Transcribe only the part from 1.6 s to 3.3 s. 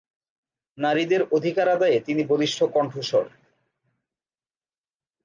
আদায়ে তিনি বলিষ্ঠ কন্ঠস্বর।